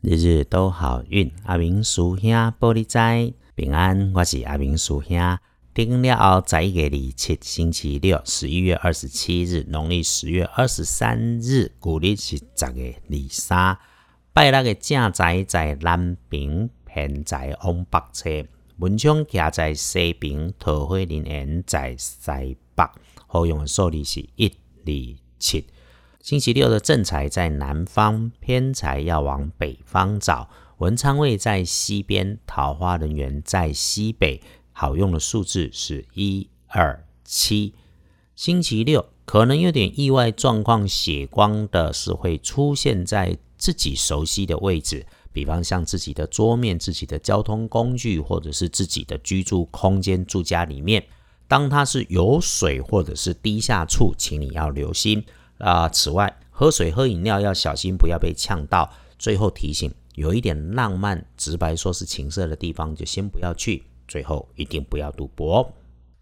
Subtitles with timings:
[0.00, 5.18] 日日都好运，阿明叔兄玻璃仔平安，我是阿明叔兄。
[5.74, 13.76] 定了后，十一月二七星期六，十一月二十七日，农历十月二十三日，古历是十月二三。
[14.32, 18.46] 拜六个正宅在南平，偏在往北侧；
[18.76, 22.84] 文昌徛在西平，桃花林园在西北。
[23.26, 25.66] 好用的数字是一、二、七。
[26.20, 30.50] 星期六的正财在南方，偏财要往北方找。
[30.78, 34.42] 文昌位在西边，桃花人缘在西北。
[34.72, 37.74] 好用的数字是一二七。
[38.36, 51.04] 星期六可能有点意外状况，血光的是会出现在自己熟悉的位置，比方像自己的桌面、自己的交通工具，或者是自己的居住空间、住家里面。
[51.46, 55.24] 当它是有水或者是低下处，请你要留心。
[55.58, 55.88] 啊！
[55.88, 58.90] 此外，喝水、喝饮料要小心，不要被呛到。
[59.18, 63.84] 最后提醒：有一点浪漫、直白说是情色的地方，就先不要去。
[64.06, 65.72] 最后，一定不要赌博。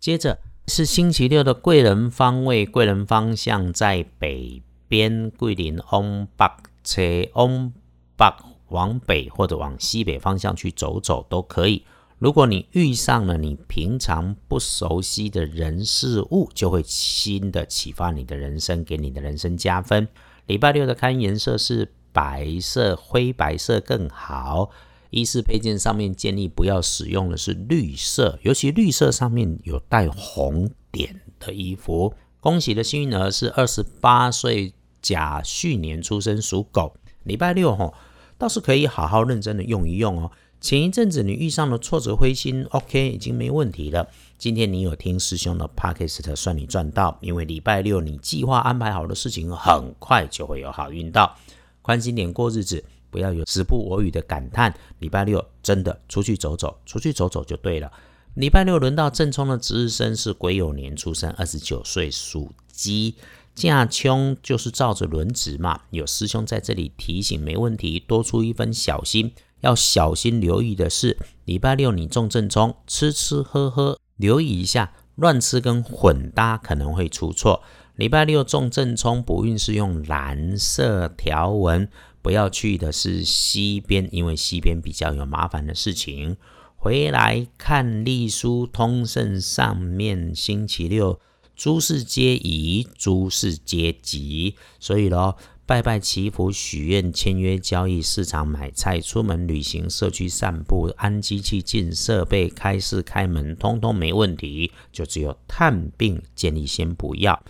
[0.01, 6.47] 接着是星期六的贵人方位，贵人方向在北边，桂林往北
[6.83, 7.03] 车
[7.35, 7.73] 往
[8.17, 8.35] 北
[8.69, 11.85] 往北或者往西北方向去走走都可以。
[12.19, 20.09] 如果你遇上了你平常不熟悉的人事物，就会新的启发你的人生，给你的人生加分。
[20.47, 24.71] 礼拜六的看颜色是白色、灰白色更好。
[25.11, 32.15] 衣饰配件上面建议不要使用的是绿色，尤其绿色上面有带红点的衣服。
[32.41, 34.73] 恭喜的幸运儿是二十八岁
[35.03, 36.95] 甲戌年出生属狗。
[37.25, 37.93] 礼拜六吼
[38.39, 40.33] 倒是可以好好认真的用一用哦。
[40.61, 44.09] 前一阵子你遇上了挫折灰心，OK，已经没问题了。
[44.39, 47.19] 今天你有听师兄的 Podcast，算你赚到。
[47.21, 51.37] 因为礼拜六你计划安排好的事情，很快就会有好运到。
[51.83, 54.75] 宽心点过日子，不要有时不我与的感叹。
[54.99, 57.93] 礼拜六真的出去走走，出去走走就对了。
[58.35, 63.15] 礼拜六轮到正冲的值日生是癸酉年出生，二十九岁属鸡。
[63.55, 65.81] 架冲就是照着轮值嘛。
[65.89, 69.33] 有师兄在这里提醒，没问题，多出一分小心。
[69.61, 77.63] 要小心留意的是，礼拜六你中正冲，吃吃喝喝，留意一下，乱吃跟混搭可能会出错。
[77.97, 81.89] 礼拜六中正冲，不运是用蓝色条纹，
[82.21, 86.37] 不要去的是西边，因为西边比较有麻烦的事情。
[86.77, 91.19] 回来看历书通胜上面，星期六
[91.57, 95.37] 诸事皆宜，诸事皆吉，所以咯。
[95.67, 104.71] 拜拜祈福、许愿、签约、交易、市场买菜、出门旅行、社区散步、安机器、进设备、开市开门，通通没问题。
[104.93, 107.43] 就只有探病，建议先不要。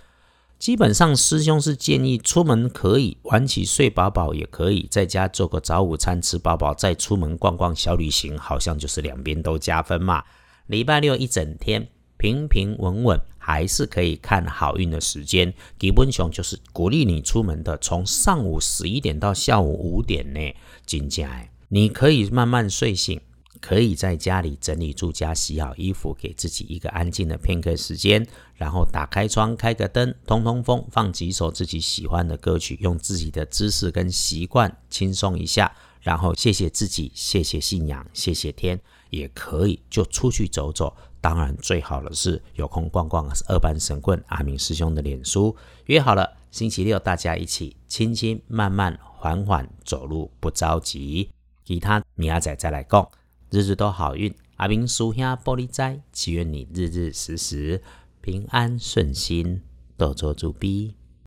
[0.58, 10.24] 基本上，师兄是建议出门可以晚起睡饱饱，也可以在家做个早午餐吃饱饱，再出门逛逛小旅行，好像就是两边都加分嘛。
[10.68, 13.20] 礼拜六一整天平平稳稳。
[13.46, 20.40] 还是可以看好运的时间，基本上就是鼓励你出门的，从上午十一点到下午五点呢，
[20.84, 23.20] 进家你可以慢慢睡醒，
[23.60, 38.80] 可以在家里整理住家，洗好衣服，给自己一个安静的片刻时间，然后打开窗，开个灯，通通风，放几首自己喜欢的歌曲，用自己的姿势跟习惯轻松一下，然后谢谢自己，谢谢信仰，谢谢天，
[39.10, 40.96] 也可以就出去走走。
[41.26, 45.56] 当然，最好的是有空逛逛二班神棍阿明师兄的脸书。
[45.86, 51.28] 约好了，星期六大家一起轻轻慢慢缓缓走路，不着急。
[51.64, 53.10] 其他明仔再来讲，
[53.50, 54.32] 日日都好运。
[54.58, 57.82] 阿明叔兄玻璃仔，祈愿你日日时时
[58.20, 59.62] 平安顺心，
[59.96, 60.94] 多做主逼。